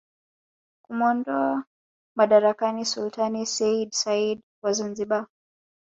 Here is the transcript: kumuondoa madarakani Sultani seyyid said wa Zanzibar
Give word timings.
kumuondoa 0.85 1.63
madarakani 2.17 2.83
Sultani 2.85 3.41
seyyid 3.45 3.93
said 3.93 4.39
wa 4.63 4.71
Zanzibar 4.73 5.25